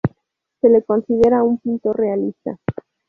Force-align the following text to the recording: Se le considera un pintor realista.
Se 0.61 0.67
le 0.69 0.81
considera 0.81 1.43
un 1.43 1.59
pintor 1.59 1.95
realista. 1.95 2.57